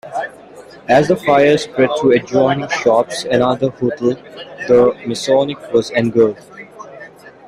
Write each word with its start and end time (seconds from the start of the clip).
As 0.89 1.09
the 1.09 1.15
fire 1.15 1.59
spread 1.59 1.91
through 1.99 2.13
adjoining 2.13 2.67
shops 2.69 3.23
another 3.23 3.69
hotel, 3.69 4.15
the 4.67 4.99
Masonic 5.05 5.59
was 5.71 5.91
engulfed. 5.91 6.41